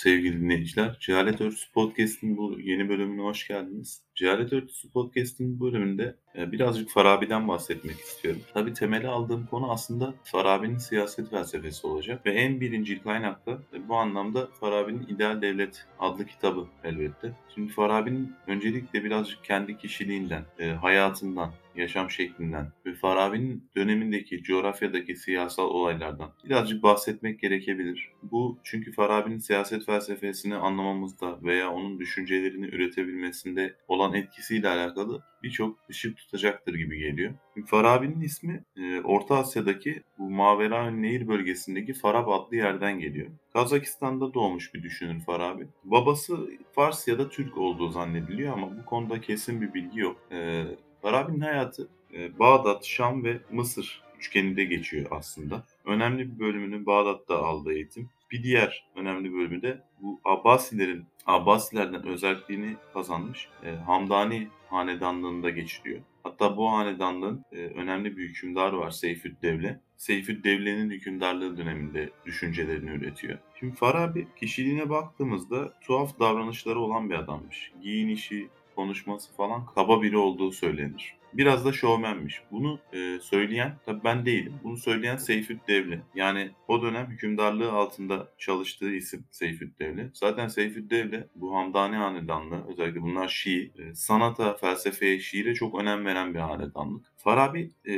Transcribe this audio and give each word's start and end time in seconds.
Sevgili 0.00 0.40
dinleyiciler. 0.40 0.96
Cehalet 1.00 1.40
Örtüsü 1.40 1.72
Podcast'in 1.72 2.36
bu 2.36 2.60
yeni 2.60 2.88
bölümüne 2.88 3.22
hoş 3.22 3.48
geldiniz. 3.48 4.02
Cehalet 4.20 4.52
Örtüsü 4.52 4.90
Podcast'in 4.90 5.60
bölümünde 5.60 6.16
e, 6.36 6.52
birazcık 6.52 6.90
Farabi'den 6.90 7.48
bahsetmek 7.48 8.00
istiyorum. 8.00 8.40
Tabii 8.54 8.72
temeli 8.72 9.08
aldığım 9.08 9.46
konu 9.46 9.70
aslında 9.70 10.14
Farabi'nin 10.24 10.78
siyaset 10.78 11.30
felsefesi 11.30 11.86
olacak 11.86 12.26
ve 12.26 12.32
en 12.32 12.60
birincil 12.60 13.02
kaynakta 13.02 13.58
e, 13.72 13.88
bu 13.88 13.96
anlamda 13.96 14.46
Farabi'nin 14.60 15.06
İdeal 15.08 15.42
Devlet 15.42 15.86
adlı 15.98 16.26
kitabı 16.26 16.66
elbette. 16.84 17.32
Şimdi 17.54 17.72
Farabi'nin 17.72 18.32
öncelikle 18.46 19.04
birazcık 19.04 19.44
kendi 19.44 19.78
kişiliğinden, 19.78 20.44
e, 20.58 20.68
hayatından, 20.68 21.52
yaşam 21.74 22.10
şeklinden 22.10 22.72
ve 22.86 22.94
Farabi'nin 22.94 23.64
dönemindeki 23.76 24.42
coğrafyadaki 24.42 25.16
siyasal 25.16 25.68
olaylardan 25.68 26.32
birazcık 26.44 26.82
bahsetmek 26.82 27.40
gerekebilir. 27.40 28.12
Bu 28.22 28.58
çünkü 28.64 28.92
Farabi'nin 28.92 29.38
siyaset 29.38 29.86
felsefesini 29.86 30.56
anlamamızda 30.56 31.42
veya 31.42 31.70
onun 31.70 31.98
düşüncelerini 31.98 32.66
üretebilmesinde 32.66 33.76
olan 33.88 34.09
etkisiyle 34.14 34.68
alakalı 34.68 35.22
birçok 35.42 35.78
ışık 35.90 36.16
tutacaktır 36.16 36.74
gibi 36.74 36.98
geliyor. 36.98 37.34
Farabi'nin 37.66 38.20
ismi 38.20 38.64
e, 38.76 39.00
Orta 39.00 39.36
Asya'daki 39.36 40.02
bu 40.18 40.30
Mavera 40.30 40.90
Nehir 40.90 41.28
bölgesindeki 41.28 41.92
Farab 41.92 42.28
adlı 42.28 42.56
yerden 42.56 42.98
geliyor. 42.98 43.28
Kazakistan'da 43.52 44.34
doğmuş 44.34 44.74
bir 44.74 44.82
düşünür 44.82 45.20
Farabi. 45.20 45.66
Babası 45.84 46.50
Fars 46.72 47.08
ya 47.08 47.18
da 47.18 47.28
Türk 47.28 47.58
olduğu 47.58 47.88
zannediliyor 47.88 48.52
ama 48.52 48.78
bu 48.78 48.84
konuda 48.84 49.20
kesin 49.20 49.60
bir 49.60 49.74
bilgi 49.74 50.00
yok. 50.00 50.16
E, 50.32 50.64
Farabi'nin 51.02 51.40
hayatı 51.40 51.88
e, 52.14 52.38
Bağdat, 52.38 52.84
Şam 52.84 53.24
ve 53.24 53.40
Mısır 53.50 54.02
üçgeninde 54.18 54.64
geçiyor 54.64 55.06
aslında. 55.10 55.64
Önemli 55.84 56.34
bir 56.34 56.38
bölümünü 56.38 56.86
Bağdat'ta 56.86 57.38
aldığı 57.38 57.72
eğitim. 57.72 58.08
Bir 58.30 58.42
diğer 58.42 58.84
önemli 58.96 59.32
bölümü 59.32 59.62
de 59.62 59.82
bu 60.00 60.20
Abbasilerin 60.24 61.04
Abbasilerden 61.26 62.06
özelliğini 62.06 62.76
kazanmış 62.92 63.48
e, 63.64 63.70
Hamdani 63.70 64.48
hanedanlığında 64.68 65.50
geçiriyor. 65.50 66.00
Hatta 66.22 66.56
bu 66.56 66.72
hanedanlığın 66.72 67.44
e, 67.52 67.56
önemli 67.56 68.16
bir 68.16 68.28
hükümdarı 68.28 68.78
var 68.78 68.90
Seyfüddevle. 68.90 69.80
Seyfüddevle'nin 69.96 70.90
hükümdarlığı 70.90 71.56
döneminde 71.56 72.10
düşüncelerini 72.26 72.90
üretiyor. 72.90 73.38
Şimdi 73.58 73.74
Farabi 73.74 74.28
kişiliğine 74.36 74.90
baktığımızda 74.90 75.72
tuhaf 75.80 76.20
davranışları 76.20 76.80
olan 76.80 77.10
bir 77.10 77.14
adammış. 77.14 77.72
Giyinişi, 77.82 78.48
konuşması 78.76 79.36
falan 79.36 79.66
kaba 79.66 80.02
biri 80.02 80.16
olduğu 80.16 80.52
söylenir. 80.52 81.19
Biraz 81.34 81.64
da 81.64 81.72
şovmenmiş. 81.72 82.42
Bunu 82.50 82.78
e, 82.92 83.18
söyleyen, 83.20 83.74
tabii 83.86 84.04
ben 84.04 84.26
değilim. 84.26 84.54
Bunu 84.64 84.76
söyleyen 84.76 85.16
Seyfüt 85.16 85.68
Devli. 85.68 86.00
Yani 86.14 86.50
o 86.68 86.82
dönem 86.82 87.06
hükümdarlığı 87.06 87.72
altında 87.72 88.28
çalıştığı 88.38 88.90
isim 88.90 89.24
Seyfüt 89.30 89.80
Devli. 89.80 90.10
Zaten 90.14 90.48
Seyfüt 90.48 90.90
Devli 90.90 91.24
bu 91.34 91.54
Hamdani 91.54 91.96
Hanedanlığı, 91.96 92.66
özellikle 92.68 93.02
bunlar 93.02 93.28
Şii, 93.28 93.72
e, 93.78 93.94
sanata, 93.94 94.54
felsefeye, 94.54 95.18
şiire 95.18 95.54
çok 95.54 95.80
önem 95.80 96.04
veren 96.04 96.34
bir 96.34 96.38
hanedanlık. 96.38 97.06
Farabi 97.16 97.70
e, 97.86 97.92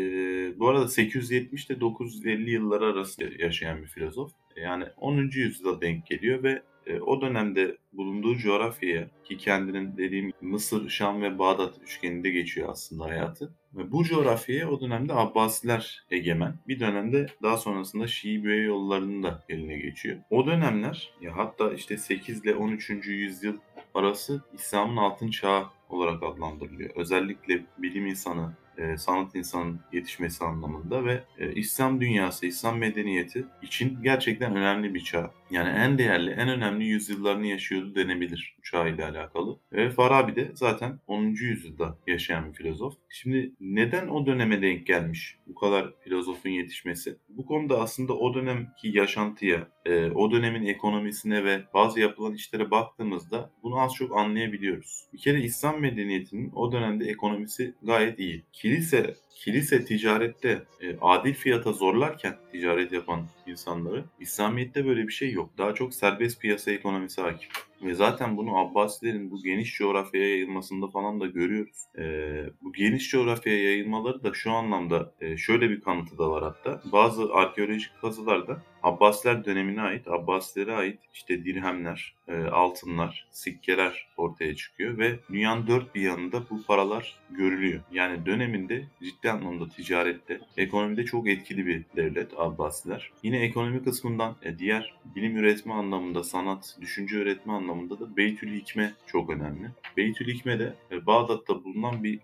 bu 0.58 0.68
arada 0.68 0.88
870 0.88 1.66
ile 1.66 1.80
950 1.80 2.50
yılları 2.50 2.86
arası 2.86 3.22
yaşayan 3.38 3.82
bir 3.82 3.86
filozof. 3.88 4.32
Yani 4.56 4.84
10. 4.96 5.30
yüzyıla 5.32 5.80
denk 5.80 6.06
geliyor 6.06 6.42
ve 6.42 6.62
e, 6.86 7.00
o 7.00 7.20
dönemde 7.20 7.76
bulunduğu 7.92 8.36
coğrafyaya 8.36 9.08
ki 9.24 9.36
kendinin 9.36 9.96
dediğim 9.96 10.32
Mısır, 10.40 10.88
Şam 10.88 11.22
ve 11.22 11.38
Bağdat 11.38 11.74
üçgeninde 11.82 12.30
geçiyor 12.30 12.68
aslında 12.68 13.04
hayatı. 13.04 13.52
Ve 13.74 13.92
bu 13.92 14.04
coğrafyaya 14.04 14.70
o 14.70 14.80
dönemde 14.80 15.14
Abbasiler 15.14 16.04
egemen. 16.10 16.54
Bir 16.68 16.80
dönemde 16.80 17.26
daha 17.42 17.56
sonrasında 17.56 18.06
Şii 18.06 18.44
Büye 18.44 18.62
yollarının 18.62 19.22
da 19.22 19.44
eline 19.48 19.78
geçiyor. 19.78 20.18
O 20.30 20.46
dönemler 20.46 21.12
ya 21.20 21.36
hatta 21.36 21.72
işte 21.72 21.96
8 21.96 22.44
ile 22.44 22.54
13. 22.54 22.90
yüzyıl 23.06 23.56
arası 23.94 24.42
İslam'ın 24.54 24.96
altın 24.96 25.30
çağı 25.30 25.66
olarak 25.92 26.22
adlandırılıyor. 26.22 26.90
Özellikle 26.96 27.64
bilim 27.78 28.06
insanı, 28.06 28.52
e, 28.78 28.96
sanat 28.96 29.34
insanın 29.34 29.80
yetişmesi 29.92 30.44
anlamında 30.44 31.04
ve 31.04 31.24
e, 31.38 31.52
İslam 31.54 32.00
dünyası, 32.00 32.46
İslam 32.46 32.78
medeniyeti 32.78 33.44
için 33.62 33.98
gerçekten 34.02 34.56
önemli 34.56 34.94
bir 34.94 35.04
çağ. 35.04 35.30
Yani 35.50 35.68
en 35.68 35.98
değerli, 35.98 36.30
en 36.30 36.48
önemli 36.48 36.84
yüzyıllarını 36.84 37.46
yaşıyordu 37.46 37.94
denebilir 37.94 38.56
çağ 38.62 38.88
ile 38.88 39.04
alakalı. 39.04 39.58
Ve 39.72 39.90
Farabi 39.90 40.36
de 40.36 40.50
zaten 40.54 41.00
10. 41.06 41.24
yüzyılda 41.24 41.98
yaşayan 42.06 42.48
bir 42.48 42.54
filozof. 42.54 42.94
Şimdi 43.08 43.52
neden 43.60 44.08
o 44.08 44.26
döneme 44.26 44.62
denk 44.62 44.86
gelmiş 44.86 45.38
bu 45.46 45.54
kadar 45.54 45.94
filozofun 46.00 46.50
yetişmesi? 46.50 47.16
Bu 47.28 47.46
konuda 47.46 47.80
aslında 47.80 48.12
o 48.12 48.34
dönemki 48.34 48.88
yaşantıya, 48.88 49.68
e, 49.84 50.10
o 50.10 50.30
dönemin 50.30 50.66
ekonomisine 50.66 51.44
ve 51.44 51.62
bazı 51.74 52.00
yapılan 52.00 52.34
işlere 52.34 52.70
baktığımızda 52.70 53.50
bunu 53.62 53.80
az 53.80 53.94
çok 53.94 54.16
anlayabiliyoruz. 54.16 55.04
Bir 55.12 55.18
kere 55.18 55.40
İslam 55.40 55.81
medeniyetinin 55.82 56.52
o 56.54 56.72
dönemde 56.72 57.04
ekonomisi 57.04 57.74
gayet 57.82 58.18
iyi. 58.18 58.42
Kilise 58.52 59.14
kilise 59.44 59.84
ticarette 59.84 60.62
e, 60.80 60.96
adil 61.00 61.34
fiyata 61.34 61.72
zorlarken 61.72 62.36
ticaret 62.52 62.92
yapan 62.92 63.26
insanları 63.46 64.04
İslamiyet'te 64.20 64.86
böyle 64.86 65.06
bir 65.08 65.12
şey 65.12 65.32
yok. 65.32 65.50
Daha 65.58 65.74
çok 65.74 65.94
serbest 65.94 66.40
piyasa 66.40 66.70
ekonomisi 66.70 67.20
hakim. 67.20 67.48
Ve 67.82 67.94
zaten 67.94 68.36
bunu 68.36 68.58
Abbasilerin 68.58 69.30
bu 69.30 69.42
geniş 69.42 69.74
coğrafyaya 69.78 70.28
yayılmasında 70.28 70.88
falan 70.88 71.20
da 71.20 71.26
görüyoruz. 71.26 71.76
Ee, 71.98 72.44
bu 72.62 72.72
geniş 72.72 73.10
coğrafyaya 73.10 73.62
yayılmaları 73.62 74.24
da 74.24 74.34
şu 74.34 74.50
anlamda 74.50 75.12
e, 75.20 75.36
şöyle 75.36 75.70
bir 75.70 75.80
kanıtı 75.80 76.18
da 76.18 76.30
var 76.30 76.42
hatta. 76.42 76.82
Bazı 76.92 77.32
arkeolojik 77.32 77.90
kazılarda 78.00 78.62
Abbasiler 78.82 79.44
dönemine 79.44 79.82
ait, 79.82 80.08
Abbasilere 80.08 80.74
ait 80.74 80.98
işte 81.14 81.44
dirhemler, 81.44 82.14
e, 82.28 82.36
altınlar, 82.36 83.26
sikkeler 83.30 84.08
ortaya 84.16 84.56
çıkıyor 84.56 84.98
ve 84.98 85.18
dünyanın 85.32 85.66
dört 85.66 85.94
bir 85.94 86.00
yanında 86.00 86.42
bu 86.50 86.62
paralar 86.62 87.18
görülüyor. 87.30 87.80
Yani 87.92 88.26
döneminde 88.26 88.84
ciddi 89.02 89.30
anlamda 89.30 89.68
ticarette, 89.68 90.40
ekonomide 90.56 91.04
çok 91.04 91.28
etkili 91.28 91.66
bir 91.66 91.84
devlet 91.96 92.32
Abbasiler. 92.36 93.10
Yine 93.22 93.38
ekonomi 93.38 93.84
kısmından 93.84 94.36
e, 94.42 94.58
diğer 94.58 94.94
bilim 95.16 95.36
üretme 95.36 95.72
anlamında, 95.72 96.24
sanat, 96.24 96.76
düşünce 96.80 97.16
üretme 97.16 97.52
anlamında 97.52 98.00
da 98.00 98.16
Beytül 98.16 98.60
Hikme 98.60 98.92
çok 99.06 99.30
önemli. 99.30 99.70
Beytül 99.96 100.34
Hikme 100.34 100.58
de 100.58 100.74
e, 100.90 101.06
Bağdat'ta 101.06 101.64
bulunan 101.64 102.04
bir 102.04 102.20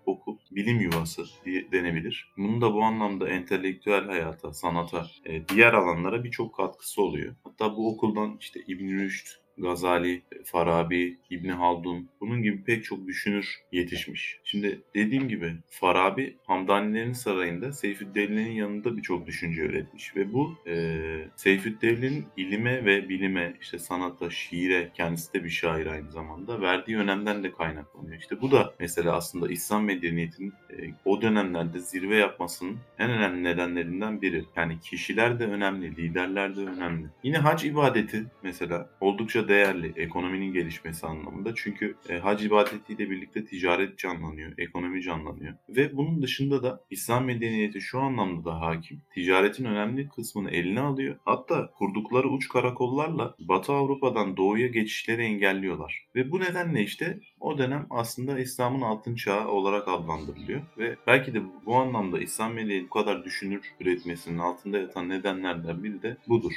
bilim 0.59 0.79
yuvası 0.79 1.25
diye 1.45 1.71
denebilir. 1.71 2.33
Bunun 2.37 2.61
da 2.61 2.73
bu 2.73 2.83
anlamda 2.83 3.29
entelektüel 3.29 4.05
hayata, 4.05 4.53
sanata, 4.53 5.07
diğer 5.49 5.73
alanlara 5.73 6.23
birçok 6.23 6.49
çok 6.49 6.55
katkısı 6.55 7.01
oluyor. 7.01 7.35
Hatta 7.43 7.77
bu 7.77 7.93
okuldan 7.93 8.37
işte 8.39 8.59
İbn 8.67 8.89
Rüşd, 8.89 9.27
Gazali, 9.59 10.21
Farabi, 10.45 11.17
İbni 11.29 11.51
Haldun 11.51 12.09
bunun 12.21 12.43
gibi 12.43 12.63
pek 12.63 12.83
çok 12.83 13.07
düşünür 13.07 13.59
yetişmiş. 13.71 14.39
Şimdi 14.43 14.81
dediğim 14.95 15.27
gibi 15.27 15.53
Farabi 15.69 16.37
Hamdanilerin 16.47 17.13
sarayında 17.13 17.73
Seyfüddevle'nin 17.73 18.51
yanında 18.51 18.97
birçok 18.97 19.27
düşünce 19.27 19.61
öğretmiş 19.61 20.15
ve 20.15 20.33
bu 20.33 20.55
e, 20.67 20.97
Seyfüddevle'nin 21.35 22.25
ilime 22.37 22.85
ve 22.85 23.09
bilime 23.09 23.53
işte 23.61 23.79
sanata, 23.79 24.29
şiire 24.29 24.91
kendisi 24.93 25.33
de 25.33 25.43
bir 25.43 25.49
şair 25.49 25.87
aynı 25.87 26.11
zamanda 26.11 26.61
verdiği 26.61 26.97
önemden 26.97 27.43
de 27.43 27.51
kaynaklanıyor. 27.51 28.19
İşte 28.19 28.41
bu 28.41 28.51
da 28.51 28.73
mesela 28.79 29.15
aslında 29.15 29.51
İslam 29.51 29.83
medeniyetinin 29.83 30.53
e, 30.69 30.75
o 31.05 31.21
dönemlerde 31.21 31.79
zirve 31.79 32.17
yapmasının 32.17 32.77
en 32.99 33.09
önemli 33.09 33.43
nedenlerinden 33.43 34.21
biri. 34.21 34.45
Yani 34.55 34.79
kişiler 34.79 35.39
de 35.39 35.45
önemli, 35.45 35.95
liderler 35.97 36.55
de 36.55 36.61
önemli. 36.61 37.07
Yine 37.23 37.37
hac 37.37 37.65
ibadeti 37.65 38.25
mesela 38.43 38.89
oldukça 39.01 39.48
değerli 39.49 39.93
ekonominin 39.95 40.53
gelişmesi 40.53 41.07
anlamında. 41.07 41.55
Çünkü 41.55 41.95
e, 42.09 42.17
hac 42.17 42.45
ibadetiyle 42.45 43.09
birlikte 43.09 43.45
ticaret 43.45 43.97
canlanıyor, 43.97 44.51
ekonomi 44.57 45.01
canlanıyor. 45.01 45.53
Ve 45.69 45.97
bunun 45.97 46.21
dışında 46.21 46.63
da 46.63 46.83
İslam 46.89 47.25
medeniyeti 47.25 47.81
şu 47.81 47.99
anlamda 47.99 48.45
da 48.45 48.61
hakim. 48.61 49.01
Ticaretin 49.13 49.65
önemli 49.65 50.09
kısmını 50.09 50.51
eline 50.51 50.79
alıyor. 50.79 51.15
Hatta 51.25 51.71
kurdukları 51.77 52.29
uç 52.29 52.49
karakollarla 52.49 53.35
Batı 53.39 53.73
Avrupa'dan 53.73 54.37
doğuya 54.37 54.67
geçişleri 54.67 55.21
engelliyorlar. 55.21 56.05
Ve 56.15 56.31
bu 56.31 56.39
nedenle 56.39 56.83
işte 56.83 57.19
o 57.39 57.57
dönem 57.57 57.87
aslında 57.89 58.39
İslam'ın 58.39 58.81
altın 58.81 59.15
çağı 59.15 59.47
olarak 59.47 59.87
adlandırılıyor. 59.87 60.61
Ve 60.77 60.95
belki 61.07 61.33
de 61.33 61.41
bu 61.65 61.75
anlamda 61.75 62.19
İslam 62.19 62.53
medeniyeti 62.53 62.85
bu 62.85 62.89
kadar 62.89 63.25
düşünür 63.25 63.73
üretmesinin 63.79 64.37
altında 64.37 64.77
yatan 64.77 65.09
nedenlerden 65.09 65.83
biri 65.83 66.01
de 66.01 66.17
budur. 66.27 66.53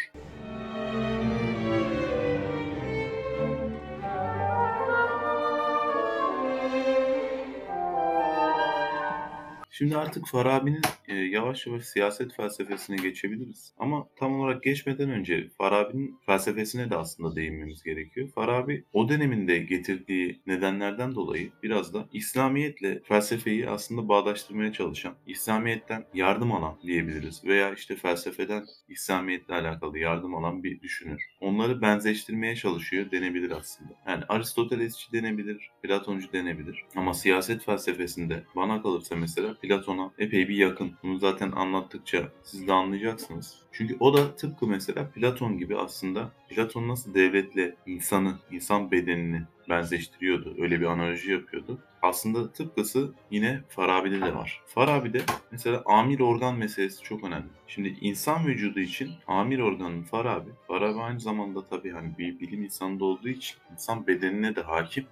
Şimdi 9.83 9.97
artık 9.97 10.27
Farabi'nin 10.27 10.83
e, 11.09 11.15
yavaş 11.15 11.67
yavaş 11.67 11.85
siyaset 11.85 12.35
felsefesine 12.37 12.97
geçebiliriz. 12.97 13.73
Ama 13.79 14.09
tam 14.17 14.41
olarak 14.41 14.63
geçmeden 14.63 15.11
önce 15.11 15.49
Farabi'nin 15.59 16.19
felsefesine 16.27 16.91
de 16.91 16.97
aslında 16.97 17.37
değinmemiz 17.37 17.83
gerekiyor. 17.83 18.29
Farabi 18.35 18.85
o 18.93 19.09
döneminde 19.09 19.59
getirdiği 19.59 20.41
nedenlerden 20.47 21.15
dolayı 21.15 21.51
biraz 21.63 21.95
da 21.95 22.09
İslamiyetle 22.13 23.03
felsefeyi 23.05 23.69
aslında 23.69 24.09
bağdaştırmaya 24.09 24.73
çalışan, 24.73 25.15
İslamiyetten 25.27 26.05
yardım 26.15 26.53
alan 26.53 26.79
diyebiliriz. 26.83 27.45
Veya 27.45 27.73
işte 27.73 27.97
felsefeden 27.97 28.65
İslamiyetle 28.89 29.55
alakalı 29.55 29.99
yardım 29.99 30.35
alan 30.35 30.63
bir 30.63 30.81
düşünür. 30.81 31.23
Onları 31.41 31.83
benzeştirmeye 31.83 32.57
çalışıyor 32.57 33.11
denebilir 33.11 33.51
aslında. 33.51 33.91
Yani 34.07 34.25
Aristotelesçi 34.29 35.13
denebilir, 35.13 35.71
Platoncu 35.83 36.33
denebilir. 36.33 36.85
Ama 36.97 37.15
siyaset 37.15 37.65
felsefesinde 37.65 38.45
bana 38.57 38.83
kalırsa 38.83 39.17
mesela 39.17 39.57
Platon'a 39.73 40.11
epey 40.19 40.49
bir 40.49 40.57
yakın. 40.57 40.93
Bunu 41.03 41.19
zaten 41.19 41.53
anlattıkça 41.53 42.29
siz 42.43 42.69
de 42.69 42.73
anlayacaksınız. 42.73 43.59
Çünkü 43.73 43.97
o 44.01 44.17
da 44.17 44.37
tıpkı 44.37 44.67
mesela 44.67 45.11
Platon 45.11 45.59
gibi 45.59 45.77
aslında 45.77 46.33
Platon 46.49 46.89
nasıl 46.89 47.15
devletle 47.15 47.77
insanı, 47.87 48.39
insan 48.51 48.91
bedenini 48.91 49.43
benzeştiriyordu. 49.69 50.57
Öyle 50.59 50.81
bir 50.81 50.87
analoji 50.87 51.33
yapıyordu. 51.33 51.79
Aslında 52.03 52.53
tıpkısı 52.53 53.13
yine 53.31 53.61
Farabi'de 53.69 54.21
de 54.21 54.35
var. 54.35 54.61
Farabi'de 54.67 55.23
mesela 55.51 55.83
amir 55.87 56.21
organ 56.21 56.59
meselesi 56.59 57.03
çok 57.03 57.25
önemli. 57.25 57.47
Şimdi 57.67 57.97
insan 58.01 58.47
vücudu 58.47 58.81
için 58.81 59.11
amir 59.27 59.59
organın 59.59 60.03
Farabi, 60.03 60.51
Farabi 60.67 61.01
aynı 61.01 61.21
zamanda 61.21 61.67
tabii 61.67 61.91
hani 61.91 62.19
bir 62.19 62.41
bilim 62.41 62.65
insanı 62.65 63.05
olduğu 63.05 63.29
için 63.29 63.57
insan 63.73 64.07
bedenine 64.07 64.57
de 64.57 64.63
hakim, 64.63 65.07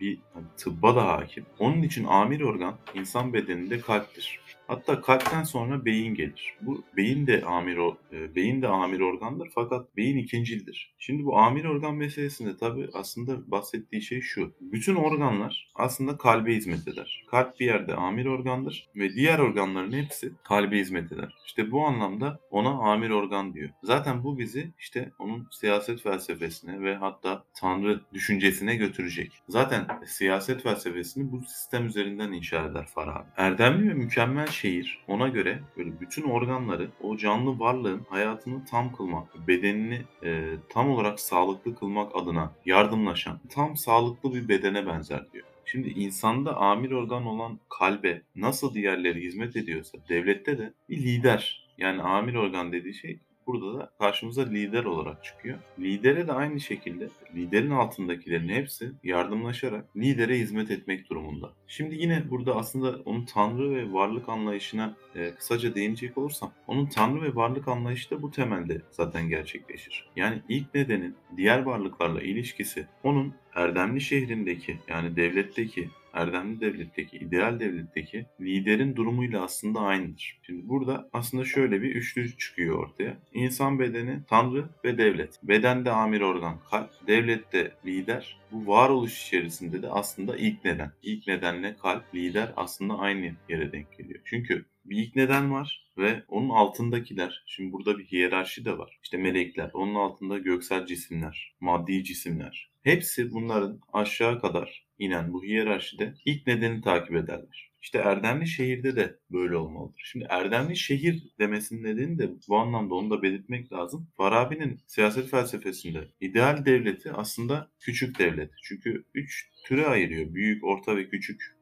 bir 0.00 0.18
hani 0.34 0.46
tıbba 0.56 0.96
da 0.96 1.06
hakim. 1.08 1.46
Onun 1.58 1.82
için 1.82 2.04
amir 2.04 2.40
organ 2.40 2.74
insan 2.94 3.32
bedeninde 3.32 3.80
kalptir. 3.80 4.40
Hatta 4.68 5.00
kalpten 5.00 5.44
sonra 5.44 5.84
beyin 5.84 6.14
gelir. 6.14 6.56
Bu 6.60 6.84
beyin 6.96 7.26
de 7.26 7.44
amir 7.44 7.78
e, 8.12 8.34
beyin 8.34 8.62
de 8.62 8.68
amir 8.68 9.00
organdır 9.00 9.50
fakat 9.54 9.96
beyin 9.96 10.16
ikincildir. 10.16 10.94
Şimdi 10.98 11.24
bu 11.24 11.38
amir 11.38 11.64
organ 11.64 11.94
meselesinde 11.94 12.56
tabi 12.56 12.88
aslında 12.92 13.50
bahsettiği 13.50 14.02
şey 14.02 14.20
şu. 14.20 14.52
Bütün 14.60 14.94
organlar 14.94 15.72
aslında 15.74 16.16
kalbe 16.16 16.54
hizmet 16.54 16.88
eder. 16.88 17.25
Kalp 17.30 17.60
bir 17.60 17.66
yerde 17.66 17.94
amir 17.94 18.26
organdır 18.26 18.88
ve 18.96 19.14
diğer 19.14 19.38
organların 19.38 19.92
hepsi 19.92 20.32
kalbe 20.44 20.78
hizmet 20.78 21.12
eder. 21.12 21.34
İşte 21.46 21.70
bu 21.70 21.86
anlamda 21.86 22.40
ona 22.50 22.70
amir 22.70 23.10
organ 23.10 23.54
diyor. 23.54 23.70
Zaten 23.82 24.24
bu 24.24 24.38
bizi 24.38 24.72
işte 24.78 25.12
onun 25.18 25.48
siyaset 25.50 26.02
felsefesine 26.02 26.80
ve 26.80 26.96
hatta 26.96 27.44
tanrı 27.54 28.00
düşüncesine 28.12 28.76
götürecek. 28.76 29.32
Zaten 29.48 29.86
siyaset 30.06 30.62
felsefesini 30.62 31.32
bu 31.32 31.42
sistem 31.42 31.86
üzerinden 31.86 32.32
inşa 32.32 32.66
eder 32.66 32.86
Farabi. 32.86 33.26
Erdemli 33.36 33.88
ve 33.88 33.94
mükemmel 33.94 34.46
şehir 34.46 35.04
ona 35.08 35.28
göre 35.28 35.60
böyle 35.76 36.00
bütün 36.00 36.22
organları 36.22 36.90
o 37.02 37.16
canlı 37.16 37.58
varlığın 37.58 38.06
hayatını 38.08 38.64
tam 38.64 38.92
kılmak, 38.92 39.48
bedenini 39.48 40.02
e, 40.24 40.54
tam 40.68 40.90
olarak 40.90 41.20
sağlıklı 41.20 41.74
kılmak 41.74 42.16
adına 42.16 42.52
yardımlaşan 42.66 43.40
tam 43.50 43.76
sağlıklı 43.76 44.34
bir 44.34 44.48
bedene 44.48 44.86
benzer 44.86 45.32
diyor. 45.32 45.55
Şimdi 45.66 45.88
insanda 45.88 46.56
amir 46.56 46.90
organ 46.90 47.26
olan 47.26 47.60
kalbe 47.68 48.22
nasıl 48.36 48.74
diğerleri 48.74 49.20
hizmet 49.24 49.56
ediyorsa 49.56 49.98
devlette 50.08 50.58
de 50.58 50.72
bir 50.88 50.96
lider. 50.96 51.66
Yani 51.78 52.02
amir 52.02 52.34
organ 52.34 52.72
dediği 52.72 52.94
şey 52.94 53.18
burada 53.46 53.78
da 53.78 53.90
karşımıza 53.98 54.42
lider 54.42 54.84
olarak 54.84 55.24
çıkıyor. 55.24 55.58
Lidere 55.78 56.28
de 56.28 56.32
aynı 56.32 56.60
şekilde 56.60 57.08
liderin 57.34 57.70
altındakilerin 57.70 58.48
hepsi 58.48 58.92
yardımlaşarak 59.02 59.96
lidere 59.96 60.38
hizmet 60.38 60.70
etmek 60.70 61.10
durumunda. 61.10 61.52
Şimdi 61.66 61.94
yine 61.94 62.30
burada 62.30 62.56
aslında 62.56 62.96
onun 63.04 63.24
tanrı 63.24 63.74
ve 63.74 63.92
varlık 63.92 64.28
anlayışına 64.28 64.96
e, 65.14 65.34
kısaca 65.34 65.74
değinecek 65.74 66.18
olursam 66.18 66.52
onun 66.66 66.86
tanrı 66.86 67.22
ve 67.22 67.34
varlık 67.34 67.68
anlayışı 67.68 68.10
da 68.10 68.22
bu 68.22 68.30
temelde 68.30 68.82
zaten 68.90 69.28
gerçekleşir. 69.28 70.10
Yani 70.16 70.42
ilk 70.48 70.74
nedenin 70.74 71.16
diğer 71.36 71.62
varlıklarla 71.62 72.20
ilişkisi 72.20 72.86
onun 73.02 73.34
erdemli 73.54 74.00
şehrindeki 74.00 74.78
yani 74.88 75.16
devletteki 75.16 75.90
erdemli 76.16 76.60
devletteki, 76.60 77.16
ideal 77.16 77.60
devletteki 77.60 78.26
liderin 78.40 78.96
durumuyla 78.96 79.42
aslında 79.44 79.80
aynıdır. 79.80 80.38
Şimdi 80.42 80.68
burada 80.68 81.08
aslında 81.12 81.44
şöyle 81.44 81.82
bir 81.82 81.94
üçlü 81.94 82.36
çıkıyor 82.36 82.78
ortaya. 82.78 83.16
İnsan 83.34 83.78
bedeni, 83.78 84.20
tanrı 84.28 84.64
ve 84.84 84.98
devlet. 84.98 85.40
Bedende 85.42 85.90
amir 85.90 86.20
organ, 86.20 86.58
kalp, 86.70 86.90
devlette 87.06 87.72
lider. 87.86 88.40
Bu 88.52 88.66
varoluş 88.66 89.26
içerisinde 89.26 89.82
de 89.82 89.88
aslında 89.88 90.36
ilk 90.36 90.64
neden. 90.64 90.92
İlk 91.02 91.26
nedenle 91.26 91.76
kalp, 91.76 92.14
lider 92.14 92.52
aslında 92.56 92.98
aynı 92.98 93.32
yere 93.48 93.72
denk 93.72 93.98
geliyor. 93.98 94.20
Çünkü 94.24 94.64
bir 94.84 94.96
ilk 94.96 95.16
neden 95.16 95.52
var 95.52 95.86
ve 95.98 96.22
onun 96.28 96.48
altındakiler, 96.48 97.44
şimdi 97.46 97.72
burada 97.72 97.98
bir 97.98 98.04
hiyerarşi 98.04 98.64
de 98.64 98.78
var. 98.78 98.98
İşte 99.02 99.16
melekler, 99.16 99.70
onun 99.74 99.94
altında 99.94 100.38
göksel 100.38 100.86
cisimler, 100.86 101.54
maddi 101.60 102.04
cisimler. 102.04 102.70
Hepsi 102.86 103.30
bunların 103.30 103.80
aşağı 103.92 104.40
kadar 104.40 104.86
inen 104.98 105.32
bu 105.32 105.44
hiyerarşide 105.44 106.14
ilk 106.24 106.46
nedeni 106.46 106.80
takip 106.80 107.16
ederler. 107.16 107.72
İşte 107.82 107.98
Erdemli 107.98 108.46
şehirde 108.46 108.96
de 108.96 109.18
böyle 109.30 109.56
olmalıdır. 109.56 110.02
Şimdi 110.04 110.26
Erdemli 110.28 110.76
şehir 110.76 111.22
demesinin 111.38 111.84
nedeni 111.84 112.18
de 112.18 112.30
bu 112.48 112.56
anlamda 112.56 112.94
onu 112.94 113.10
da 113.10 113.22
belirtmek 113.22 113.72
lazım. 113.72 114.08
Farabi'nin 114.16 114.80
siyaset 114.86 115.30
felsefesinde 115.30 116.08
ideal 116.20 116.64
devleti 116.64 117.12
aslında 117.12 117.70
küçük 117.80 118.18
devlet. 118.18 118.50
Çünkü 118.62 119.04
üç 119.14 119.50
türe 119.64 119.86
ayırıyor. 119.86 120.34
Büyük, 120.34 120.64
orta 120.64 120.96
ve 120.96 121.08
küçük 121.08 121.55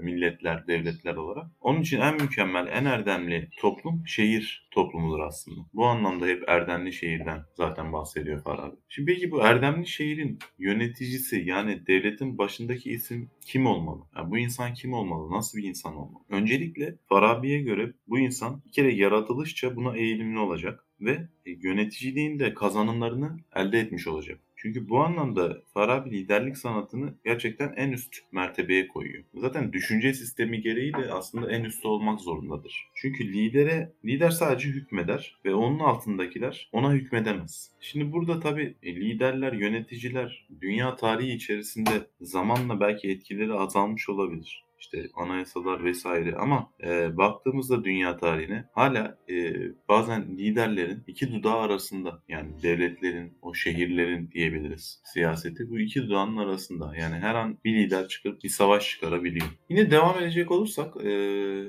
milletler, 0.00 0.66
devletler 0.66 1.16
olarak. 1.16 1.46
Onun 1.60 1.80
için 1.80 2.00
en 2.00 2.14
mükemmel, 2.14 2.66
en 2.66 2.84
erdemli 2.84 3.48
toplum 3.56 4.02
şehir 4.06 4.68
toplumudur 4.70 5.20
aslında. 5.20 5.60
Bu 5.74 5.86
anlamda 5.86 6.26
hep 6.26 6.48
erdemli 6.48 6.92
şehirden 6.92 7.44
zaten 7.54 7.92
bahsediyor 7.92 8.42
Farabi. 8.42 8.76
Şimdi 8.88 9.12
peki 9.12 9.30
bu 9.30 9.42
erdemli 9.42 9.86
şehrin 9.86 10.38
yöneticisi 10.58 11.42
yani 11.46 11.86
devletin 11.86 12.38
başındaki 12.38 12.90
isim 12.90 13.30
kim 13.40 13.66
olmalı? 13.66 14.02
Yani 14.16 14.30
bu 14.30 14.38
insan 14.38 14.74
kim 14.74 14.92
olmalı? 14.92 15.30
Nasıl 15.30 15.58
bir 15.58 15.64
insan 15.64 15.96
olmalı? 15.96 16.24
Öncelikle 16.28 16.94
Farabi'ye 17.08 17.62
göre 17.62 17.92
bu 18.08 18.18
insan 18.18 18.62
bir 18.66 18.72
kere 18.72 18.94
yaratılışça 18.94 19.76
buna 19.76 19.96
eğilimli 19.96 20.38
olacak 20.38 20.84
ve 21.00 21.28
yöneticiliğin 21.46 22.38
de 22.38 22.54
kazanımlarını 22.54 23.36
elde 23.54 23.78
etmiş 23.78 24.06
olacak. 24.06 24.40
Çünkü 24.62 24.88
bu 24.88 25.00
anlamda 25.00 25.62
Farabi 25.74 26.10
liderlik 26.10 26.56
sanatını 26.56 27.14
gerçekten 27.24 27.72
en 27.76 27.92
üst 27.92 28.16
mertebeye 28.32 28.88
koyuyor. 28.88 29.24
Zaten 29.34 29.72
düşünce 29.72 30.14
sistemi 30.14 30.60
gereği 30.60 30.94
de 30.94 31.12
aslında 31.12 31.52
en 31.52 31.64
üstte 31.64 31.88
olmak 31.88 32.20
zorundadır. 32.20 32.88
Çünkü 32.94 33.32
lidere 33.32 33.92
lider 34.04 34.30
sadece 34.30 34.68
hükmeder 34.68 35.36
ve 35.44 35.54
onun 35.54 35.78
altındakiler 35.78 36.68
ona 36.72 36.92
hükmedemez. 36.92 37.70
Şimdi 37.80 38.12
burada 38.12 38.40
tabi 38.40 38.74
e, 38.82 38.96
liderler, 38.96 39.52
yöneticiler 39.52 40.48
dünya 40.60 40.96
tarihi 40.96 41.32
içerisinde 41.32 42.06
zamanla 42.20 42.80
belki 42.80 43.10
etkileri 43.10 43.52
azalmış 43.52 44.08
olabilir 44.08 44.69
işte 44.80 45.08
anayasalar 45.14 45.84
vesaire 45.84 46.34
ama 46.36 46.70
e, 46.84 47.16
baktığımızda 47.16 47.84
dünya 47.84 48.16
tarihine 48.16 48.64
hala 48.72 49.18
e, 49.30 49.54
bazen 49.88 50.38
liderlerin 50.38 51.04
iki 51.06 51.32
dudağı 51.32 51.58
arasında 51.58 52.22
yani 52.28 52.62
devletlerin 52.62 53.38
o 53.42 53.54
şehirlerin 53.54 54.30
diyebiliriz 54.30 55.02
siyaseti 55.04 55.70
bu 55.70 55.78
iki 55.78 56.02
dudağın 56.02 56.36
arasında 56.36 56.96
yani 56.96 57.14
her 57.14 57.34
an 57.34 57.58
bir 57.64 57.74
lider 57.74 58.08
çıkıp 58.08 58.44
bir 58.44 58.48
savaş 58.48 58.88
çıkarabiliyor. 58.88 59.46
Yine 59.68 59.90
devam 59.90 60.18
edecek 60.18 60.50
olursak 60.50 61.04
e, 61.04 61.10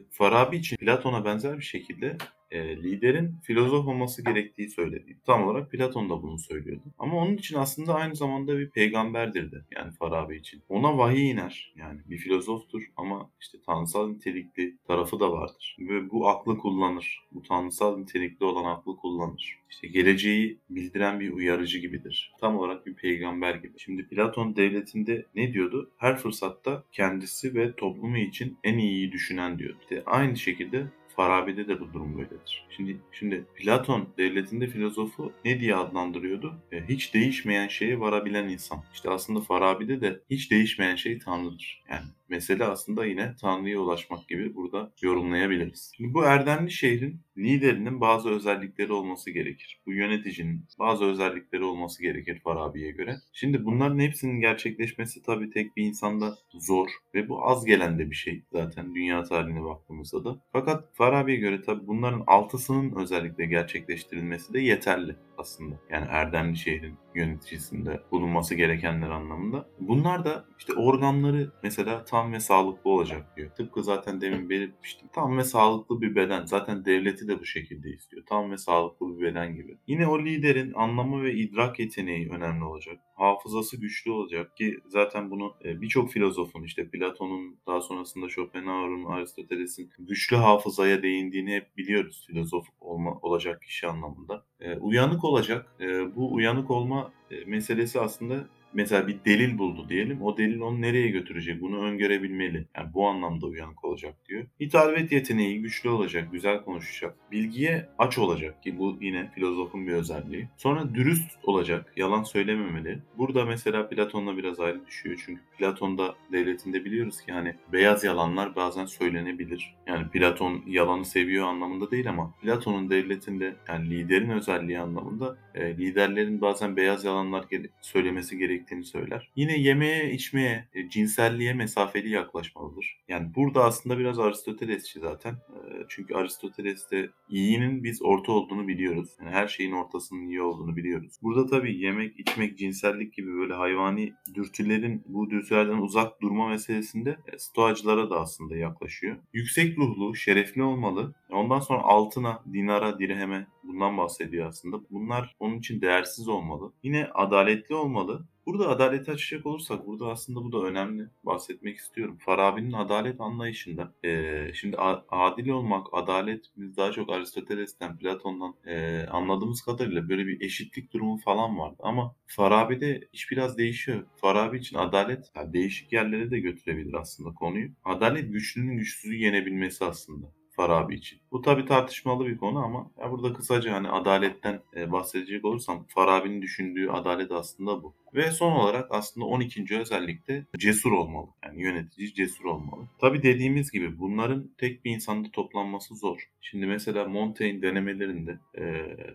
Farabi 0.10 0.58
için 0.58 0.78
Platon'a 0.78 1.26
benzer 1.26 1.58
bir 1.58 1.64
şekilde 1.64 2.18
e, 2.52 2.78
liderin 2.84 3.36
filozof 3.44 3.88
olması 3.88 4.24
gerektiği 4.24 4.70
söyledi. 4.70 5.18
Tam 5.26 5.44
olarak 5.44 5.72
Platon 5.72 6.10
da 6.10 6.22
bunu 6.22 6.40
söylüyordu. 6.40 6.84
Ama 7.00 7.18
onun 7.18 7.38
için 7.38 7.58
aslında 7.58 7.94
aynı 7.94 8.16
zamanda 8.16 8.58
bir 8.58 8.70
peygamberdir 8.70 9.52
de 9.52 9.58
yani 9.76 9.92
Farabi 9.92 10.38
için. 10.38 10.62
Ona 10.70 10.98
vahiy 10.98 11.32
iner 11.32 11.74
yani 11.76 12.02
bir 12.06 12.18
filozoftur 12.18 12.84
ama 12.98 13.32
işte 13.42 13.58
tanrısal 13.66 14.10
nitelikli 14.10 14.78
tarafı 14.88 15.20
da 15.20 15.32
vardır. 15.32 15.78
Ve 15.80 16.10
bu 16.10 16.30
aklı 16.30 16.58
kullanır. 16.58 17.22
Bu 17.32 17.42
tanrısal 17.42 17.98
nitelikli 17.98 18.44
olan 18.44 18.76
aklı 18.76 18.98
kullanır. 18.98 19.60
İşte 19.70 19.88
geleceği 19.88 20.60
bildiren 20.70 21.20
bir 21.20 21.34
uyarıcı 21.34 21.80
gibidir. 21.80 22.34
Tam 22.40 22.58
olarak 22.58 22.86
bir 22.86 22.94
peygamber 22.94 23.56
gibi. 23.56 23.80
Şimdi 23.80 24.08
Platon 24.08 24.56
devletinde 24.56 25.26
ne 25.36 25.54
diyordu? 25.54 25.92
Her 25.98 26.18
fırsatta 26.18 26.84
kendisi 26.92 27.56
ve 27.56 27.76
toplumu 27.76 28.18
için 28.18 28.58
en 28.64 28.78
iyiyi 28.78 29.12
düşünen 29.12 29.60
diyor. 29.60 29.76
İşte 29.82 30.04
aynı 30.06 30.38
şekilde 30.38 30.88
Farabi'de 31.16 31.68
de 31.68 31.80
bu 31.80 31.94
durum 31.94 32.18
böyledir. 32.18 32.66
Şimdi 32.70 32.98
şimdi 33.12 33.46
Platon 33.56 34.10
devletinde 34.18 34.68
filozofu 34.68 35.34
ne 35.46 35.60
diye 35.60 35.76
adlandırıyordu? 35.76 36.56
E, 36.72 36.88
hiç 36.90 37.14
değişmeyen 37.14 37.68
şeye 37.68 38.00
varabilen 38.00 38.50
insan. 38.50 38.84
İşte 38.94 39.10
aslında 39.10 39.42
Farabi'de 39.42 40.02
de 40.02 40.20
hiç 40.30 40.52
değişmeyen 40.52 40.96
şey 40.96 41.20
Tanrı'dır. 41.20 41.84
Yani 41.90 42.06
mesele 42.32 42.66
aslında 42.66 43.06
yine 43.06 43.36
Tanrı'ya 43.42 43.80
ulaşmak 43.80 44.28
gibi 44.28 44.56
burada 44.56 44.92
yorumlayabiliriz. 45.02 45.92
Şimdi 45.98 46.14
bu 46.14 46.24
erdemli 46.24 46.72
şehrin 46.72 47.22
liderinin 47.38 48.02
bazı 48.02 48.30
özellikleri 48.30 48.94
olması 48.94 49.32
gerekir. 49.32 49.82
Bu 49.86 49.94
yöneticinin 49.94 50.66
bazı 50.80 51.06
özellikleri 51.06 51.64
olması 51.64 52.02
gerekir 52.02 52.40
Farabi'ye 52.44 52.92
göre. 52.92 53.16
Şimdi 53.34 53.66
bunların 53.66 54.00
hepsinin 54.00 54.40
gerçekleşmesi 54.40 55.22
tabii 55.22 55.50
tek 55.50 55.78
bir 55.78 55.84
insanda 55.84 56.38
zor 56.54 56.88
ve 57.14 57.30
bu 57.30 57.50
az 57.50 57.66
gelen 57.66 58.00
de 58.00 58.10
bir 58.10 58.16
şey 58.16 58.44
zaten 58.52 58.96
dünya 58.96 59.24
tarihine 59.24 59.64
baktığımızda 59.64 60.26
da. 60.26 60.42
Fakat 60.52 60.96
Farabi'ye 60.96 61.38
göre 61.38 61.62
tabii 61.62 61.88
bunların 61.88 62.24
altısının 62.28 62.96
özellikle 62.96 63.46
gerçekleştirilmesi 63.46 64.54
de 64.54 64.60
yeterli 64.60 65.16
aslında. 65.38 65.76
Yani 65.90 66.06
erdemli 66.10 66.58
şehrin 66.58 66.96
yöneticisinde 67.16 68.02
bulunması 68.12 68.56
gerekenler 68.56 69.10
anlamında. 69.10 69.70
Bunlar 69.80 70.26
da 70.26 70.46
işte 70.60 70.74
organları 70.74 71.52
mesela 71.64 72.06
tam 72.22 72.34
ve 72.34 72.40
sağlıklı 72.40 72.90
olacak 72.90 73.38
diyor. 73.38 73.50
Tıpkı 73.50 73.84
zaten 73.84 74.22
demin 74.22 74.50
belirtmiştim. 74.50 75.08
Tam 75.14 75.38
ve 75.38 75.44
sağlıklı 75.44 76.02
bir 76.02 76.16
beden. 76.16 76.46
Zaten 76.46 76.86
devleti 76.86 77.28
de 77.28 77.40
bu 77.40 77.46
şekilde 77.46 77.90
istiyor. 77.90 78.24
Tam 78.26 78.52
ve 78.52 78.58
sağlıklı 78.58 79.20
bir 79.20 79.26
beden 79.26 79.56
gibi. 79.56 79.78
Yine 79.88 80.08
o 80.08 80.20
liderin 80.20 80.74
anlama 80.74 81.24
ve 81.24 81.34
idrak 81.34 81.80
yeteneği 81.80 82.30
önemli 82.30 82.64
olacak. 82.64 83.00
Hafızası 83.16 83.78
güçlü 83.78 84.12
olacak 84.12 84.58
ki 84.58 84.80
zaten 84.88 85.32
bunu 85.32 85.54
e, 85.66 85.82
birçok 85.82 86.12
filozofun 86.12 86.64
işte 86.64 86.90
Platon'un 86.90 87.58
daha 87.68 87.82
sonrasında 87.82 88.30
Schopenhauer'un, 88.30 89.06
Aristoteles'in 89.06 89.92
güçlü 90.00 90.36
hafızaya 90.36 91.04
değindiğini 91.04 91.56
hep 91.56 91.78
biliyoruz 91.78 92.26
filozof 92.28 92.68
olma, 92.80 93.20
olacak 93.22 93.62
kişi 93.62 93.88
anlamında. 93.88 94.46
E, 94.60 94.76
uyanık 94.76 95.24
olacak. 95.24 95.76
E, 95.80 96.16
bu 96.16 96.34
uyanık 96.34 96.72
olma 96.72 97.14
meselesi 97.46 98.00
aslında 98.00 98.48
mesela 98.74 99.08
bir 99.08 99.18
delil 99.26 99.58
buldu 99.58 99.90
diyelim. 99.90 100.22
O 100.22 100.38
delil 100.38 100.60
onu 100.60 100.82
nereye 100.82 101.08
götürecek? 101.08 101.62
Bunu 101.62 101.84
öngörebilmeli. 101.84 102.66
Yani 102.78 102.94
bu 102.94 103.08
anlamda 103.08 103.46
uyanık 103.46 103.86
olacak 103.86 104.16
diyor. 104.30 104.46
Hitabet 104.60 105.12
yeteneği 105.12 105.62
güçlü 105.62 105.90
olacak, 105.90 106.32
güzel 106.32 106.62
konuşacak. 106.62 107.16
Bilgiye 107.32 107.90
aç 107.98 108.18
olacak 108.18 108.64
ki 108.64 108.78
bu 108.78 108.98
yine 109.02 109.32
filozofun 109.36 109.88
bir 109.88 109.94
özelliği. 109.94 110.48
Sonra 110.58 110.96
dürüst 110.96 111.32
olacak, 111.44 111.94
yalan 111.98 112.24
söylememeli. 112.24 113.00
Burada 113.18 113.46
mesela 113.46 113.90
Platon'la 113.90 114.38
biraz 114.38 114.60
ayrı 114.60 114.86
düşüyor. 114.86 115.24
Çünkü 115.26 115.42
Platon'da 115.58 116.16
devletinde 116.32 116.86
biliyoruz 116.86 117.22
ki 117.22 117.32
hani 117.32 117.56
beyaz 117.74 118.04
yalanlar 118.04 118.56
bazen 118.56 118.86
söylenebilir. 118.86 119.76
Yani 119.88 120.08
Platon 120.08 120.64
yalanı 120.68 121.06
seviyor 121.06 121.48
anlamında 121.48 121.92
değil 121.92 122.10
ama 122.10 122.34
Platon'un 122.42 122.90
devletinde 122.90 123.56
yani 123.68 123.90
liderin 123.90 124.30
özelliği 124.30 124.80
anlamında 124.80 125.38
e, 125.56 125.78
liderlerin 125.78 126.42
bazen 126.42 126.78
beyaz 126.78 127.06
yalanlar 127.06 127.46
söylemesi 127.82 128.38
gerekiyor 128.38 128.61
gerektiğini 128.62 128.84
söyler. 128.84 129.32
Yine 129.36 129.58
yemeğe, 129.58 130.14
içmeye, 130.14 130.68
e, 130.74 130.90
cinselliğe 130.90 131.54
mesafeli 131.54 132.10
yaklaşmalıdır. 132.10 132.98
Yani 133.08 133.36
burada 133.36 133.64
aslında 133.64 133.98
biraz 133.98 134.20
Aristotelesçi 134.20 135.00
zaten. 135.00 135.34
E, 135.34 135.86
çünkü 135.90 136.16
Aristoteles'te 136.16 137.10
iyinin 137.30 137.84
biz 137.84 138.02
orta 138.02 138.32
olduğunu 138.32 138.68
biliyoruz. 138.68 139.10
Yani 139.20 139.30
her 139.30 139.48
şeyin 139.48 139.72
ortasının 139.72 140.28
iyi 140.28 140.42
olduğunu 140.42 140.76
biliyoruz. 140.76 141.14
Burada 141.22 141.46
tabii 141.46 141.78
yemek, 141.78 142.20
içmek, 142.20 142.58
cinsellik 142.58 143.14
gibi 143.14 143.34
böyle 143.34 143.54
hayvani 143.54 144.14
dürtülerin 144.34 145.04
bu 145.08 145.30
dürtülerden 145.30 145.78
uzak 145.78 146.22
durma 146.22 146.48
meselesinde 146.48 147.18
e, 147.34 147.38
stoacılara 147.38 148.10
da 148.10 148.20
aslında 148.20 148.58
yaklaşıyor. 148.58 149.18
Yüksek 149.34 149.78
ruhlu, 149.78 150.16
şerefli 150.16 150.64
olmalı. 150.64 151.14
Ondan 151.32 151.60
sonra 151.60 151.82
altına, 151.82 152.44
dinara, 152.54 153.00
dirheme 153.00 153.48
bundan 153.64 153.98
bahsediyor 153.98 154.48
aslında. 154.48 154.82
Bunlar 154.92 155.36
onun 155.40 155.58
için 155.60 155.82
değersiz 155.82 156.28
olmalı. 156.28 156.74
Yine 156.84 157.08
adaletli 157.14 157.76
olmalı. 157.76 158.26
Burada 158.46 158.70
adaleti 158.70 159.12
açacak 159.12 159.46
olursak 159.46 159.88
burada 159.88 160.08
aslında 160.12 160.44
bu 160.44 160.52
da 160.52 160.58
önemli 160.58 161.08
bahsetmek 161.24 161.78
istiyorum. 161.78 162.18
Farabi'nin 162.26 162.74
adalet 162.74 163.22
anlayışında 163.22 163.94
e, 164.04 164.54
şimdi 164.54 164.78
adil 165.10 165.50
olmak, 165.50 165.88
adalet 165.92 166.46
biz 166.58 166.78
daha 166.78 166.92
çok 166.92 167.10
Aristoteles'ten, 167.10 167.98
Platon'dan 167.98 168.56
e, 168.66 169.06
anladığımız 169.08 169.62
kadarıyla 169.62 170.10
böyle 170.10 170.28
bir 170.28 170.42
eşitlik 170.42 170.94
durumu 170.94 171.18
falan 171.18 171.60
vardı. 171.60 171.78
Ama 171.80 172.16
Farabi'de 172.28 173.08
iş 173.14 173.32
biraz 173.32 173.58
değişiyor. 173.58 174.06
Farabi 174.16 174.58
için 174.58 174.78
adalet 174.78 175.32
yani 175.36 175.54
değişik 175.54 175.94
yerlere 175.94 176.32
de 176.32 176.40
götürebilir 176.40 176.94
aslında 176.94 177.34
konuyu. 177.34 177.70
Adalet 177.86 178.34
güçlünün 178.34 178.78
güçsüzü 178.78 179.16
yenebilmesi 179.16 179.86
aslında. 179.86 180.28
Farabi 180.52 180.96
için. 180.96 181.20
Bu 181.32 181.42
tabii 181.42 181.66
tartışmalı 181.66 182.28
bir 182.28 182.38
konu 182.38 182.60
ama 182.60 182.92
ya 183.00 183.12
burada 183.12 183.34
kısaca 183.34 183.74
hani 183.74 183.90
adaletten 183.90 184.62
bahsedecek 184.76 185.46
olursam 185.46 185.86
Farabi'nin 185.88 186.42
düşündüğü 186.42 186.90
adalet 186.90 187.32
aslında 187.32 187.84
bu. 187.84 188.01
Ve 188.16 188.32
son 188.32 188.52
olarak 188.52 188.88
aslında 188.90 189.26
12. 189.26 189.80
özellikte 189.80 190.46
cesur 190.58 190.92
olmalı. 190.92 191.28
Yani 191.46 191.62
yönetici 191.62 192.14
cesur 192.14 192.46
olmalı. 192.46 192.88
Tabi 193.00 193.24
dediğimiz 193.24 193.72
gibi 193.72 194.00
bunların 194.00 194.50
tek 194.58 194.86
bir 194.86 194.92
insanda 194.92 195.32
toplanması 195.32 195.96
zor. 195.96 196.30
Şimdi 196.42 196.66
mesela 196.66 197.08
Montaigne 197.08 197.62
denemelerinde 197.62 198.40
e, 198.58 198.64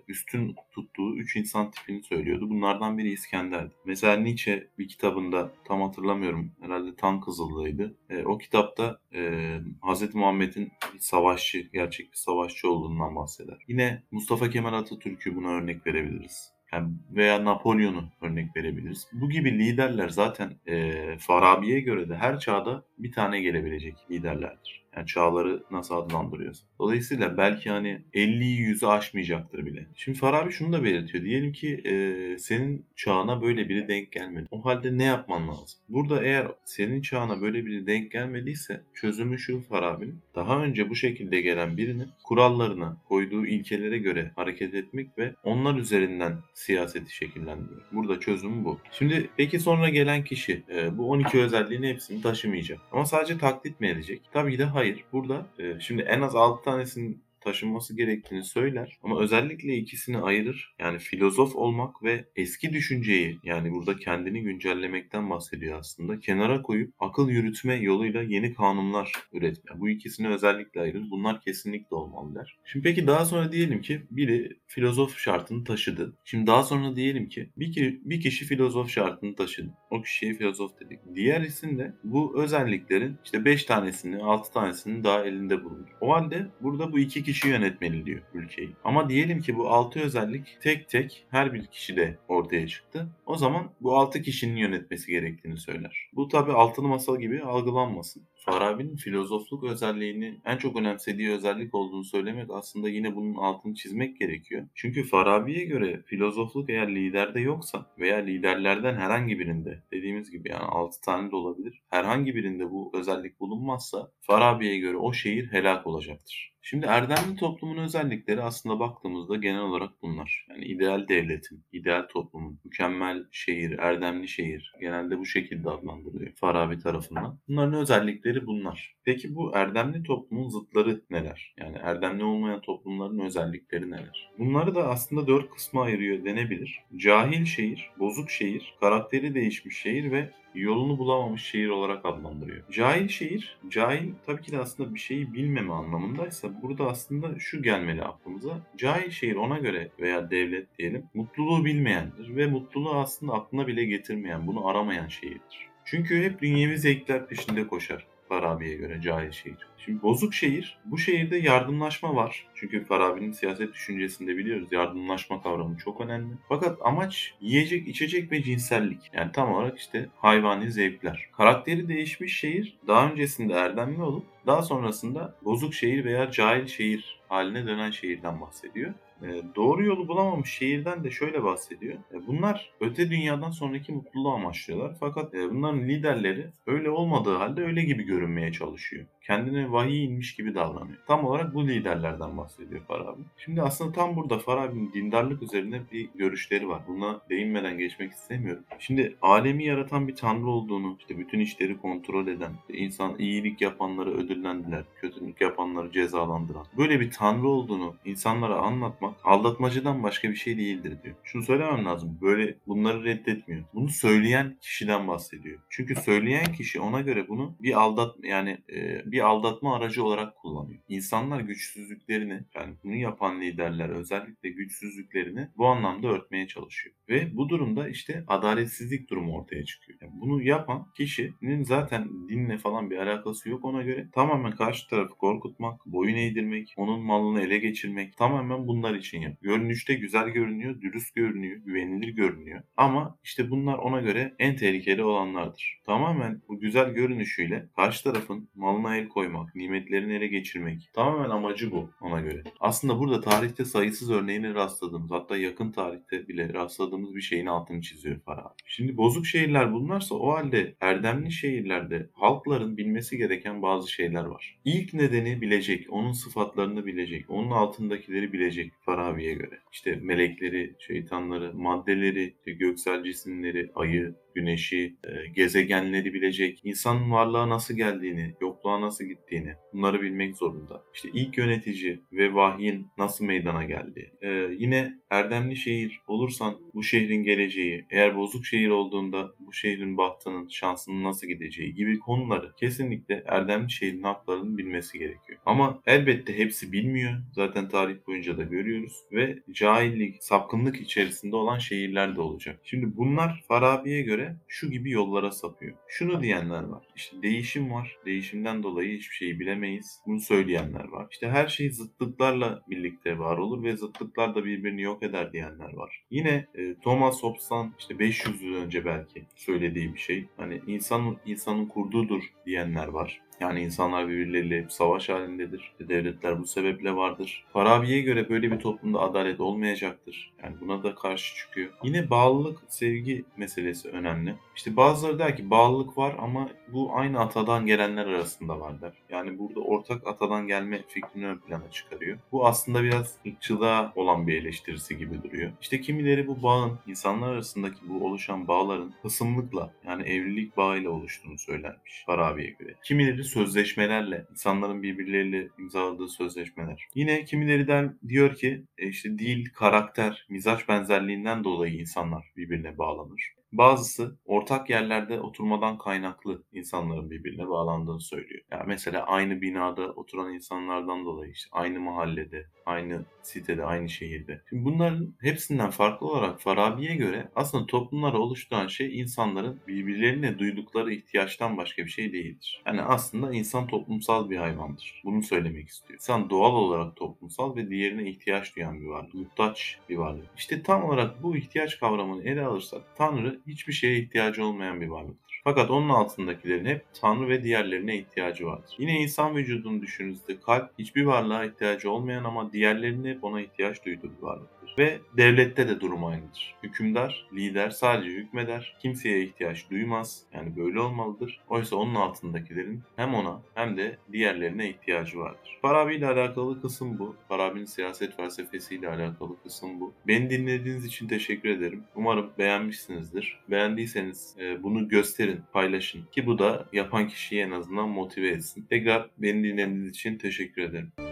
üstün 0.09 0.57
tuttuğu 0.71 1.17
3 1.17 1.37
insan 1.37 1.71
tipini 1.71 2.03
söylüyordu. 2.03 2.51
Bunlardan 2.51 2.99
biri 2.99 3.13
İskender'di. 3.13 3.73
Mesela 3.85 4.17
Nietzsche 4.17 4.69
bir 4.79 4.89
kitabında 4.89 5.53
tam 5.65 5.83
hatırlamıyorum 5.83 6.53
herhalde 6.61 6.97
Tan 6.97 7.21
Kızıldığı'ydı. 7.21 7.95
E, 8.11 8.25
o 8.25 8.39
kitapta 8.39 9.01
e, 9.15 9.51
Hz. 9.83 10.15
Muhammed'in 10.15 10.73
bir 10.95 10.99
savaşçı, 10.99 11.69
gerçek 11.73 12.13
bir 12.13 12.17
savaşçı 12.17 12.71
olduğundan 12.71 13.17
bahseder. 13.17 13.59
Yine 13.69 14.03
Mustafa 14.11 14.51
Kemal 14.51 14.73
Atatürk'ü 14.73 15.37
buna 15.37 15.49
örnek 15.49 15.87
verebiliriz. 15.87 16.56
Yani 16.73 16.95
veya 17.11 17.45
Napolyon'u 17.45 18.05
örnek 18.21 18.57
verebiliriz. 18.57 19.09
Bu 19.13 19.31
gibi 19.31 19.59
liderler 19.59 20.09
zaten 20.09 20.53
e, 20.67 21.19
Farabi'ye 21.19 21.81
göre 21.81 22.09
de 22.09 22.17
her 22.17 22.39
çağda 22.39 22.85
bir 22.99 23.13
tane 23.13 23.41
gelebilecek 23.41 23.95
liderlerdir. 24.11 24.86
Yani 24.97 25.07
çağları 25.07 25.63
nasıl 25.71 25.95
adlandırıyoruz. 25.95 26.65
Dolayısıyla 26.79 27.37
belki 27.37 27.71
hani 27.71 28.03
50'yi 28.15 28.61
100'ü 28.61 28.87
aşmayacaktır 28.87 29.67
bile. 29.67 29.87
Şimdi 29.95 30.19
Farabi 30.19 30.53
şunu 30.53 30.73
da 30.73 30.85
belirtiyor. 30.85 31.25
Diyelim 31.25 31.53
ki 31.53 31.81
e, 31.85 32.39
senin 32.39 32.87
çağına 32.97 33.43
böyle 33.43 33.69
biri 33.69 33.89
denk 33.89 34.13
gelmedi. 34.13 34.47
O 34.51 34.65
halde 34.65 34.99
ne 34.99 35.05
yapman 35.05 35.49
lazım? 35.49 35.81
Burada 35.89 36.25
eğer 36.25 36.47
senin 36.65 37.03
çağına 37.03 37.41
böyle 37.41 37.67
biri 37.67 37.87
denk 37.87 38.11
gelmediyse 38.13 38.83
çözümü 38.95 39.39
şu 39.39 39.61
Farabi'nin. 39.61 40.21
Daha 40.35 40.63
önce 40.63 40.91
bu 40.91 40.95
şekilde 40.95 41.41
gelen 41.41 41.77
birinin 41.77 42.09
kurallarına, 42.25 42.97
koyduğu 43.09 43.47
ilkelere 43.47 43.99
göre 43.99 44.33
hareket 44.37 44.75
etmek 44.75 45.19
ve 45.19 45.35
onlar 45.45 45.75
üzerinden 45.75 46.39
siyaseti 46.55 47.15
şekillendiriyor. 47.15 47.83
Burada 47.93 48.21
çözüm 48.21 48.65
bu. 48.65 48.81
Şimdi 48.93 49.31
peki 49.37 49.61
sonra 49.61 49.89
gelen 49.89 50.25
kişi 50.25 50.63
e, 50.75 50.99
bu 50.99 51.11
12 51.11 51.39
özelliğin 51.39 51.83
hepsini 51.83 52.23
taşımayacak. 52.23 52.79
Ama 52.93 53.07
sadece 53.07 53.39
taklit 53.39 53.81
mi 53.81 53.89
edecek? 53.89 54.23
Tabii 54.33 54.53
ki 54.53 54.59
de 54.59 54.65
hayır 54.65 54.86
Hayır. 54.87 55.05
Burada 55.13 55.47
e, 55.59 55.81
şimdi 55.81 56.03
en 56.03 56.21
az 56.21 56.37
6 56.37 56.65
tanesinin 56.65 57.27
taşınması 57.47 57.97
gerektiğini 57.97 58.45
söyler 58.45 58.99
ama 59.03 59.21
özellikle 59.21 59.77
ikisini 59.77 60.19
ayırır. 60.19 60.75
Yani 60.79 60.99
filozof 60.99 61.57
olmak 61.57 62.03
ve 62.03 62.25
eski 62.37 62.73
düşünceyi 62.73 63.39
yani 63.43 63.73
burada 63.73 63.97
kendini 63.97 64.43
güncellemekten 64.43 65.31
bahsediyor 65.31 65.79
aslında. 65.79 66.21
Kenara 66.21 66.63
koyup 66.63 66.95
akıl 66.99 67.29
yürütme 67.29 67.75
yoluyla 67.75 68.23
yeni 68.23 68.55
kanunlar 68.55 69.13
üretme. 69.33 69.81
Bu 69.81 69.89
ikisini 69.89 70.29
özellikle 70.29 70.81
ayırır. 70.81 71.11
Bunlar 71.11 71.41
kesinlikle 71.41 71.97
olmalılar. 71.97 72.57
Şimdi 72.65 72.83
peki 72.83 73.07
daha 73.07 73.25
sonra 73.25 73.53
diyelim 73.53 73.81
ki 73.81 74.03
biri 74.11 74.59
filozof 74.67 75.19
şartını 75.19 75.65
taşıdı. 75.65 76.17
Şimdi 76.25 76.47
daha 76.47 76.63
sonra 76.63 76.97
diyelim 76.97 77.29
ki 77.29 77.51
bir, 77.57 78.01
bir 78.05 78.21
kişi 78.21 78.45
filozof 78.45 78.91
şartını 78.91 79.37
taşıdı. 79.37 79.71
O 79.91 80.03
kişiye 80.03 80.35
filozof 80.35 80.81
dedik. 80.81 81.01
Diğer 81.15 81.41
isim 81.41 81.79
de 81.79 81.93
bu 82.05 82.43
özelliklerin 82.43 83.17
işte 83.25 83.45
5 83.45 83.65
tanesini 83.65 84.23
6 84.23 84.53
tanesini 84.53 85.05
daha 85.05 85.25
elinde 85.25 85.65
bulunur. 85.65 85.89
O 86.01 86.13
halde 86.15 86.47
burada 86.61 86.93
bu 86.93 86.99
iki 86.99 87.23
kişi 87.23 87.49
yönetmeli 87.49 88.07
diyor 88.07 88.23
ülkeyi. 88.35 88.71
Ama 88.85 89.09
diyelim 89.09 89.41
ki 89.41 89.57
bu 89.57 89.69
6 89.69 90.01
özellik 90.01 90.59
tek 90.61 90.89
tek 90.89 91.27
her 91.31 91.55
bir 91.55 91.67
kişide 91.67 92.19
ortaya 92.29 92.67
çıktı. 92.69 93.09
O 93.27 93.37
zaman 93.37 93.71
bu 93.81 93.99
6 93.99 94.23
kişinin 94.23 94.57
yönetmesi 94.57 95.11
gerektiğini 95.11 95.59
söyler. 95.59 96.09
Bu 96.13 96.29
tabi 96.29 96.53
altılı 96.53 96.89
masal 96.89 97.21
gibi 97.21 97.43
algılanmasın. 97.43 98.23
Farabi'nin 98.47 98.97
filozofluk 98.97 99.65
özelliğini 99.65 100.41
en 100.45 100.57
çok 100.57 100.77
önemsediği 100.77 101.31
özellik 101.31 101.75
olduğunu 101.75 102.05
söylemek 102.05 102.51
aslında 102.51 102.89
yine 102.89 103.17
bunun 103.17 103.35
altını 103.35 103.75
çizmek 103.75 104.19
gerekiyor. 104.19 104.69
Çünkü 104.75 105.05
Farabi'ye 105.05 105.65
göre 105.65 106.03
filozofluk 106.07 106.71
eğer 106.71 106.95
liderde 106.95 107.41
yoksa 107.41 107.87
veya 107.99 108.17
liderlerden 108.17 108.95
herhangi 108.95 109.39
birinde 109.39 109.83
dediğimiz 109.93 110.31
gibi 110.31 110.49
yani 110.49 110.65
6 110.65 111.01
tane 111.01 111.31
de 111.31 111.37
olabilir. 111.37 111.83
Herhangi 111.91 112.35
birinde 112.35 112.71
bu 112.71 112.91
özellik 112.95 113.41
bulunmazsa 113.41 114.11
Farabi'ye 114.21 114.79
göre 114.79 114.97
o 114.97 115.13
şehir 115.13 115.53
helak 115.53 115.87
olacaktır. 115.87 116.57
Şimdi 116.69 116.87
erdemli 116.87 117.37
toplumun 117.37 117.77
özellikleri 117.77 118.43
aslında 118.43 118.81
baktığımızda 118.81 119.37
genel 119.37 119.61
olarak 119.61 119.91
bunlar. 120.03 120.47
Yani 120.51 120.65
ideal 120.65 121.09
devletin, 121.09 121.65
ideal 121.73 122.09
toplumun, 122.09 122.61
mükemmel 122.65 123.25
şehir, 123.31 123.79
erdemli 123.79 124.29
şehir 124.29 124.75
genelde 124.81 125.19
bu 125.19 125.27
şekilde 125.27 125.71
adlandırılıyor 125.71 126.33
Farabi 126.35 126.79
tarafından. 126.79 127.39
Bunların 127.49 127.75
özellikleri 127.75 128.36
bunlar. 128.47 128.95
Peki 129.05 129.35
bu 129.35 129.53
erdemli 129.55 130.03
toplumun 130.03 130.49
zıtları 130.49 131.01
neler? 131.11 131.55
Yani 131.61 131.77
erdemli 131.83 132.25
olmayan 132.25 132.61
toplumların 132.61 133.19
özellikleri 133.19 133.91
neler? 133.91 134.31
Bunları 134.39 134.75
da 134.75 134.89
aslında 134.89 135.27
dört 135.27 135.51
kısma 135.51 135.83
ayırıyor 135.83 136.25
denebilir. 136.25 136.83
Cahil 136.97 137.45
şehir, 137.45 137.91
bozuk 137.99 138.31
şehir, 138.31 138.75
karakteri 138.81 139.35
değişmiş 139.35 139.79
şehir 139.79 140.11
ve 140.11 140.31
yolunu 140.55 140.99
bulamamış 140.99 141.43
şehir 141.43 141.69
olarak 141.69 142.07
adlandırıyor. 142.07 142.65
Cahil 142.71 143.09
şehir, 143.09 143.59
cahil 143.69 144.13
tabii 144.27 144.43
ki 144.43 144.53
de 144.53 144.59
aslında 144.59 144.95
bir 144.95 145.01
şeyi 145.01 145.35
bilmeme 145.35 145.73
anlamındaysa 145.73 146.63
burada 146.63 146.87
aslında 146.87 147.39
şu 147.39 147.63
gelmeli 147.63 148.03
aklımıza. 148.03 148.61
Cahil 148.77 149.11
şehir 149.11 149.37
ona 149.37 149.59
göre 149.59 149.91
veya 150.01 150.31
devlet 150.31 150.79
diyelim 150.79 151.05
mutluluğu 151.15 151.65
bilmeyendir 151.65 152.37
ve 152.37 152.47
mutluluğu 152.47 152.95
aslında 152.95 153.33
aklına 153.33 153.67
bile 153.67 153.85
getirmeyen, 153.85 154.47
bunu 154.47 154.69
aramayan 154.69 155.09
şehirdir. 155.09 155.69
Çünkü 155.85 156.23
hep 156.23 156.43
dünyevi 156.43 156.79
zevkler 156.79 157.27
peşinde 157.27 157.67
koşar. 157.67 158.07
Farabi'ye 158.29 158.75
göre 158.75 159.01
cahil 159.01 159.31
şehir. 159.31 159.67
Şimdi 159.87 160.03
bozuk 160.03 160.35
şehir, 160.35 160.79
bu 160.85 160.99
şehirde 160.99 161.37
yardımlaşma 161.37 162.15
var. 162.15 162.47
Çünkü 162.55 162.85
Farabi'nin 162.85 163.33
siyaset 163.33 163.75
düşüncesinde 163.75 164.37
biliyoruz 164.37 164.69
yardımlaşma 164.73 165.43
kavramı 165.43 165.77
çok 165.77 166.01
önemli. 166.01 166.35
Fakat 166.49 166.79
amaç 166.85 167.35
yiyecek, 167.41 167.89
içecek 167.89 168.33
ve 168.33 168.43
cinsellik. 168.43 169.11
Yani 169.13 169.33
tam 169.33 169.53
olarak 169.53 169.79
işte 169.79 170.09
hayvani 170.17 170.73
zevkler. 170.73 171.29
Karakteri 171.37 171.89
değişmiş 171.89 172.39
şehir 172.39 172.77
daha 172.87 173.11
öncesinde 173.11 173.53
erdemli 173.53 174.03
olup 174.03 174.27
daha 174.47 174.63
sonrasında 174.63 175.37
bozuk 175.45 175.75
şehir 175.75 176.05
veya 176.05 176.31
cahil 176.31 176.67
şehir 176.67 177.21
haline 177.29 177.67
dönen 177.67 177.91
şehirden 177.91 178.41
bahsediyor. 178.41 178.95
E, 179.23 179.43
doğru 179.57 179.85
yolu 179.85 180.09
bulamamış 180.09 180.53
şehirden 180.53 181.05
de 181.05 181.11
şöyle 181.11 181.45
bahsediyor. 181.45 181.95
E, 181.95 182.27
bunlar 182.27 182.71
öte 182.81 183.11
dünyadan 183.11 183.51
sonraki 183.51 183.93
mutluluğu 183.93 184.33
amaçlıyorlar. 184.33 184.97
Fakat 185.01 185.35
e, 185.35 185.51
bunların 185.51 185.89
liderleri 185.89 186.47
öyle 186.67 186.91
olmadığı 186.91 187.37
halde 187.37 187.63
öyle 187.63 187.85
gibi 187.85 188.03
görünmeye 188.03 188.53
çalışıyor. 188.53 189.07
Kendine 189.23 189.73
vahiy 189.77 190.05
inmiş 190.05 190.35
gibi 190.35 190.55
davranıyor. 190.55 190.99
Tam 191.07 191.25
olarak 191.25 191.55
bu 191.55 191.69
liderlerden 191.69 192.37
bahsediyor 192.37 192.81
Farabi. 192.89 193.21
Şimdi 193.37 193.63
aslında 193.63 193.93
tam 193.93 194.17
burada 194.17 194.39
Farabi'nin 194.39 194.93
dindarlık 194.93 195.43
üzerine 195.43 195.81
bir 195.93 196.09
görüşleri 196.15 196.69
var. 196.69 196.83
Buna 196.89 197.21
değinmeden 197.31 197.79
geçmek 197.79 198.13
istemiyorum. 198.13 198.65
Şimdi 198.79 199.17
alemi 199.23 199.65
yaratan 199.65 200.09
bir 200.09 200.17
tanrı 200.17 200.47
olduğunu, 200.47 200.97
işte 200.99 201.19
bütün 201.19 201.41
işleri 201.41 201.79
kontrol 201.79 202.27
eden, 202.27 202.53
insan 202.69 203.19
iyilik 203.19 203.61
yapanları 203.61 204.11
ödüllendiren, 204.15 204.85
kötülük 205.01 205.41
yapanları 205.41 205.93
cezalandıran, 205.93 206.67
böyle 206.79 207.01
bir 207.01 207.11
tanrı 207.11 207.49
olduğunu 207.49 207.95
insanlara 208.05 208.57
anlatmak 208.57 209.15
aldatmacıdan 209.25 210.03
başka 210.03 210.31
bir 210.31 210.35
şey 210.37 210.57
değildir 210.59 210.99
diyor. 211.03 211.15
Şunu 211.25 211.43
söylemem 211.43 211.85
lazım. 211.85 212.19
Böyle 212.23 212.55
bunları 212.67 213.05
reddetmiyor. 213.05 213.65
Bunu 213.75 213.89
söyleyen 213.89 214.57
kişiden 214.61 215.09
bahsediyor. 215.09 215.59
Çünkü 215.69 215.95
söyleyen 215.95 216.53
kişi 216.53 216.81
ona 216.81 217.01
göre 217.01 217.29
bunu 217.29 217.55
bir 217.61 217.81
aldat 217.81 218.17
yani 218.23 218.59
e, 218.73 219.13
bir 219.13 219.21
aldatma 219.57 219.77
aracı 219.77 220.05
olarak 220.05 220.37
kullanıyor. 220.37 220.81
İnsanlar 220.89 221.41
güçsüzlüklerini 221.41 222.41
yani 222.55 222.75
bunu 222.85 222.95
yapan 222.95 223.41
liderler 223.41 223.89
özellikle 223.89 224.49
güçsüzlüklerini 224.49 225.49
bu 225.57 225.67
anlamda 225.67 226.09
örtmeye 226.09 226.47
çalışıyor. 226.47 226.95
Ve 227.09 227.37
bu 227.37 227.49
durumda 227.49 227.89
işte 227.89 228.25
adaletsizlik 228.27 229.11
durumu 229.11 229.37
ortaya 229.37 229.65
çıkıyor. 229.65 229.99
Yani 230.03 230.13
bunu 230.21 230.43
yapan 230.43 230.87
kişinin 230.97 231.63
zaten 231.63 232.09
dinle 232.29 232.59
falan 232.59 232.91
bir 232.91 232.97
alakası 232.97 233.49
yok 233.49 233.65
ona 233.65 233.83
göre. 233.83 234.09
Tamamen 234.13 234.53
karşı 234.53 234.89
tarafı 234.89 235.15
korkutmak, 235.15 235.87
boyun 235.87 236.17
eğdirmek, 236.17 236.75
onun 236.77 237.01
malını 237.01 237.41
ele 237.41 237.59
geçirmek 237.59 238.17
tamamen 238.17 238.67
bunlar 238.67 238.95
için 238.95 239.21
yapıyor. 239.21 239.57
Görünüşte 239.57 239.95
güzel 239.95 240.29
görünüyor, 240.29 240.81
dürüst 240.81 241.15
görünüyor, 241.15 241.57
güvenilir 241.57 242.09
görünüyor. 242.09 242.63
Ama 242.77 243.19
işte 243.25 243.51
bunlar 243.51 243.79
ona 243.79 244.01
göre 244.01 244.35
en 244.39 244.57
tehlikeli 244.57 245.05
olanlardır. 245.05 245.81
Tamamen 245.87 246.43
bu 246.49 246.61
güzel 246.61 246.91
görünüşüyle 246.91 247.69
karşı 247.77 248.05
tarafın 248.05 248.49
malına 248.55 248.97
el 248.97 249.09
koymak, 249.09 249.46
nimetlerini 249.55 250.15
ele 250.15 250.27
geçirmek. 250.27 250.91
Tamamen 250.93 251.31
amacı 251.31 251.71
bu 251.71 251.91
ona 252.01 252.21
göre. 252.21 252.43
Aslında 252.61 252.99
burada 252.99 253.21
tarihte 253.21 253.65
sayısız 253.65 254.11
örneğine 254.11 254.55
rastladığımız 254.55 255.11
hatta 255.11 255.37
yakın 255.37 255.73
tarihte 255.73 256.29
bile 256.29 256.55
rastladığımız 256.55 257.15
bir 257.15 257.21
şeyin 257.21 257.47
altını 257.47 257.81
çiziyor 257.81 258.21
Farabi. 258.21 258.55
Şimdi 258.67 258.97
bozuk 258.97 259.27
şehirler 259.27 259.73
bunlarsa 259.73 260.15
o 260.15 260.33
halde 260.33 260.75
erdemli 260.81 261.33
şehirlerde 261.33 262.11
halkların 262.13 262.77
bilmesi 262.77 263.17
gereken 263.17 263.63
bazı 263.63 263.93
şeyler 263.93 264.25
var. 264.25 264.59
İlk 264.65 264.95
nedeni 264.95 265.41
bilecek, 265.41 265.87
onun 265.91 266.13
sıfatlarını 266.13 266.87
bilecek, 266.87 267.31
onun 267.31 267.51
altındakileri 267.51 268.33
bilecek 268.33 268.73
Farabi'ye 268.81 269.35
göre. 269.35 269.59
İşte 269.73 269.97
melekleri, 269.97 270.75
şeytanları, 270.79 271.55
maddeleri, 271.55 272.35
göksel 272.47 273.05
cisimleri, 273.05 273.71
ayı, 273.75 274.15
güneşi, 274.37 274.97
e, 275.05 275.27
gezegenleri 275.27 276.15
bilecek, 276.15 276.61
insanın 276.65 277.11
varlığa 277.11 277.49
nasıl 277.49 277.75
geldiğini, 277.75 278.35
yokluğa 278.41 278.81
nasıl 278.81 279.05
gittiğini 279.05 279.55
bunları 279.73 280.03
bilmek 280.03 280.37
zorunda. 280.37 280.83
İşte 280.95 281.09
ilk 281.13 281.39
yönetici 281.39 282.01
ve 282.13 282.35
vahyin 282.35 282.87
nasıl 282.99 283.25
meydana 283.25 283.65
geldiği. 283.65 284.11
E, 284.23 284.29
yine 284.59 284.95
erdemli 285.11 285.57
şehir 285.57 286.01
olursan 286.07 286.55
bu 286.75 286.83
şehrin 286.83 287.23
geleceği, 287.23 287.85
eğer 287.91 288.17
bozuk 288.17 288.47
şehir 288.47 288.69
olduğunda 288.69 289.35
bu 289.39 289.53
şehrin 289.53 289.97
bahtının, 289.97 290.49
şansının 290.49 291.05
nasıl 291.05 291.27
gideceği 291.27 291.75
gibi 291.75 291.99
konuları 291.99 292.53
kesinlikle 292.61 293.25
erdemli 293.27 293.71
şehrin 293.71 294.03
haklarının 294.03 294.59
bilmesi 294.59 294.99
gerekiyor. 294.99 295.39
Ama 295.47 295.83
elbette 295.87 296.39
hepsi 296.39 296.73
bilmiyor. 296.73 297.13
Zaten 297.33 297.69
tarih 297.69 297.97
boyunca 298.07 298.39
da 298.39 298.43
görüyoruz 298.43 299.05
ve 299.13 299.39
cahillik, 299.53 300.25
sapkınlık 300.25 300.81
içerisinde 300.81 301.37
olan 301.37 301.59
şehirler 301.59 302.17
de 302.17 302.21
olacak. 302.21 302.61
Şimdi 302.65 302.97
bunlar 302.97 303.45
Farabi'ye 303.49 304.03
göre 304.03 304.26
şu 304.49 304.71
gibi 304.71 304.91
yollara 304.91 305.31
sapıyor. 305.31 305.77
Şunu 305.89 306.23
diyenler 306.23 306.63
var. 306.63 306.85
İşte 306.97 307.23
değişim 307.23 307.73
var. 307.73 307.97
Değişimden 308.07 308.63
dolayı 308.63 308.99
hiçbir 308.99 309.15
şeyi 309.15 309.41
bilemeyiz. 309.41 310.01
Bunu 310.07 310.21
söyleyenler 310.21 310.89
var. 310.89 311.07
İşte 311.11 311.29
her 311.29 311.49
şey 311.49 311.71
zıtlıklarla 311.71 312.63
birlikte 312.71 313.19
var 313.19 313.39
olur 313.39 313.63
ve 313.63 313.77
zıtlıklar 313.77 314.35
da 314.35 314.45
birbirini 314.45 314.83
yok 314.83 315.03
eder 315.03 315.33
diyenler 315.33 315.73
var. 315.73 316.05
Yine 316.11 316.47
e, 316.55 316.75
Thomas 316.75 317.23
Hobbes'tan 317.23 317.75
işte 317.79 317.99
500 317.99 318.43
yıl 318.43 318.55
önce 318.55 318.85
belki 318.85 319.27
söylediği 319.35 319.95
bir 319.95 319.99
şey. 319.99 320.29
Hani 320.37 320.63
insan 320.67 321.17
insanın 321.27 321.67
kurduğudur 321.67 322.23
diyenler 322.47 322.89
var. 322.89 323.21
Yani 323.41 323.61
insanlar 323.61 324.09
birbirleriyle 324.09 324.59
hep 324.63 324.73
savaş 324.73 325.09
halindedir. 325.09 325.73
Devletler 325.81 326.41
bu 326.41 326.47
sebeple 326.47 326.97
vardır. 326.97 327.45
Farabi'ye 327.53 328.01
göre 328.01 328.29
böyle 328.29 328.53
bir 328.53 328.59
toplumda 328.59 329.01
adalet 329.01 329.41
olmayacaktır. 329.41 330.33
Yani 330.43 330.57
buna 330.61 330.83
da 330.83 330.95
karşı 330.95 331.37
çıkıyor. 331.37 331.71
Yine 331.83 332.11
bağlılık, 332.11 332.59
sevgi 332.69 333.25
meselesi 333.37 333.89
önemli. 333.89 334.35
İşte 334.57 334.77
bazıları 334.77 335.19
der 335.19 335.37
ki 335.37 335.51
bağlılık 335.51 335.99
var 335.99 336.17
ama 336.19 336.51
bu 336.73 336.97
aynı 336.97 337.21
atadan 337.21 337.67
gelenler 337.67 338.07
arasında 338.07 338.61
var 338.61 338.81
der. 338.81 338.93
Yani 339.11 339.39
burada 339.39 339.61
ortak 339.61 340.07
atadan 340.07 340.47
gelme 340.47 340.83
fikrini 340.89 341.27
ön 341.27 341.39
plana 341.39 341.71
çıkarıyor. 341.71 342.19
Bu 342.33 342.47
aslında 342.47 342.83
biraz 342.83 343.15
ırkçılığa 343.27 343.93
olan 343.97 344.27
bir 344.27 344.43
eleştirisi 344.43 344.99
gibi 344.99 345.23
duruyor. 345.23 345.53
İşte 345.61 345.81
kimileri 345.81 346.27
bu 346.27 346.43
bağın, 346.43 346.79
insanlar 346.87 347.33
arasındaki 347.33 347.89
bu 347.89 348.07
oluşan 348.07 348.49
bağların 348.49 348.95
hısımlıkla 349.03 349.71
yani 349.87 350.03
evlilik 350.03 350.57
bağıyla 350.57 350.91
oluştuğunu 350.91 351.39
söylermiş 351.39 352.05
Farabi'ye 352.07 352.51
göre. 352.51 352.75
Kimileri 352.85 353.26
sözleşmelerle, 353.27 354.27
insanların 354.31 354.83
birbirleriyle 354.83 355.49
imzaladığı 355.59 356.09
sözleşmeler. 356.09 356.89
Yine 356.95 357.25
kimileri 357.25 357.69
der, 357.69 357.89
diyor 358.09 358.35
ki 358.35 358.65
e, 358.79 358.89
işte 358.89 359.19
dil, 359.19 359.45
karakter, 359.55 360.27
mizaç 360.31 360.69
benzerliğinden 360.69 361.45
dolayı 361.45 361.75
insanlar 361.75 362.33
birbirine 362.37 362.79
bağlanır. 362.79 363.36
Bazısı 363.53 364.19
ortak 364.25 364.71
yerlerde 364.71 365.21
oturmadan 365.21 365.79
kaynaklı 365.79 366.43
insanların 366.53 367.11
birbirine 367.11 367.49
bağlandığını 367.49 368.01
söylüyor. 368.01 368.43
Yani 368.51 368.65
mesela 368.67 369.03
aynı 369.07 369.41
binada 369.41 369.93
oturan 369.93 370.35
insanlardan 370.35 371.05
dolayı 371.05 371.33
işte 371.33 371.49
aynı 371.53 371.81
mahallede, 371.81 372.47
aynı 372.67 373.05
sitede, 373.23 373.65
aynı 373.65 373.89
şehirde. 373.89 374.43
Şimdi 374.49 374.65
bunların 374.65 375.15
hepsinden 375.21 375.71
farklı 375.71 376.07
olarak 376.07 376.41
Farabi'ye 376.41 376.97
göre 376.97 377.29
aslında 377.35 377.67
toplumları 377.67 378.19
oluşturan 378.19 378.67
şey 378.67 379.01
insanların 379.01 379.61
birbirlerine 379.69 380.39
duydukları 380.39 380.95
ihtiyaçtan 380.95 381.57
başka 381.57 381.85
bir 381.85 381.91
şey 381.91 382.13
değildir. 382.13 382.63
Yani 382.67 382.83
aslında 382.83 383.35
insan 383.35 383.67
toplumsal 383.67 384.31
bir 384.31 384.37
hayvandır. 384.37 385.03
Bunu 385.05 385.23
söylemek 385.23 385.69
istiyor. 385.69 385.99
İnsan 385.99 386.31
doğal 386.31 386.55
olarak 386.55 386.97
toplumsal 386.97 387.57
ve 387.57 387.71
diğerine 387.71 388.11
ihtiyaç 388.11 388.57
duyan 388.57 388.81
bir 388.81 388.87
varlık. 388.87 389.15
Muhtaç 389.15 389.79
bir 389.89 389.97
varlık. 389.97 390.27
İşte 390.37 390.63
tam 390.63 390.85
olarak 390.85 391.23
bu 391.23 391.37
ihtiyaç 391.37 391.79
kavramını 391.81 392.23
ele 392.23 392.45
alırsak 392.45 392.83
Tanrı 392.97 393.36
hiçbir 393.47 393.73
şeye 393.73 393.99
ihtiyacı 393.99 394.45
olmayan 394.45 394.81
bir 394.81 394.89
varlıktır. 394.89 395.41
Fakat 395.45 395.71
onun 395.71 395.89
altındakilerin 395.89 396.67
hep 396.67 396.85
Tanrı 397.01 397.29
ve 397.29 397.43
diğerlerine 397.43 397.99
ihtiyacı 397.99 398.47
vardır. 398.47 398.75
Yine 398.79 399.01
insan 399.01 399.37
vücudunu 399.37 399.83
düşündüğünüzde 399.83 400.41
kalp 400.41 400.79
hiçbir 400.79 401.05
varlığa 401.05 401.45
ihtiyacı 401.45 401.91
olmayan 401.91 402.25
ama 402.25 402.53
diğerlerinin 402.53 403.15
hep 403.15 403.25
ona 403.25 403.41
ihtiyaç 403.41 403.85
duyduğu 403.85 404.17
bir 404.17 404.23
varlıktır. 404.67 404.79
Ve 404.79 405.01
devlette 405.17 405.69
de 405.69 405.81
durum 405.81 406.05
aynıdır. 406.05 406.55
Hükümdar, 406.63 407.29
lider 407.33 407.71
sadece 407.71 408.11
hükmeder, 408.11 408.77
kimseye 408.83 409.23
ihtiyaç 409.23 409.71
duymaz. 409.71 410.23
Yani 410.33 410.57
böyle 410.57 410.81
olmalıdır. 410.81 411.41
Oysa 411.49 411.77
onun 411.77 411.95
altındakilerin 411.95 412.83
hem 412.97 413.15
ona 413.15 413.43
hem 413.55 413.77
de 413.77 413.99
diğerlerine 414.13 414.71
ihtiyacı 414.71 415.19
vardır. 415.19 415.59
Farabi 415.63 415.95
ile 415.95 416.07
alakalı 416.07 416.63
kısım 416.63 416.99
bu. 416.99 417.17
Farabi'nin 417.29 417.65
siyaset 417.65 418.17
felsefesiyle 418.17 418.89
alakalı 418.89 419.43
kısım 419.43 419.81
bu. 419.81 419.95
Beni 420.07 420.31
dinlediğiniz 420.31 420.85
için 420.85 421.09
teşekkür 421.09 421.49
ederim. 421.49 421.85
Umarım 421.95 422.31
beğenmişsinizdir. 422.39 423.39
Beğendiyseniz 423.51 424.37
e, 424.41 424.63
bunu 424.63 424.89
gösterin, 424.89 425.41
paylaşın 425.53 426.05
ki 426.13 426.27
bu 426.27 426.39
da 426.39 426.67
yapan 426.73 427.09
kişiyi 427.09 427.41
en 427.41 427.51
azından 427.51 427.89
motive 427.89 428.29
etsin. 428.29 428.67
Tekrar 428.71 429.11
beni 429.19 429.45
dinlediğiniz 429.45 429.91
için 429.91 430.19
teşekkür 430.19 430.63
ederim. 430.63 431.06